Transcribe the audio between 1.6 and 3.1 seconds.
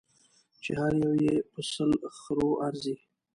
سلو خرو ارزي.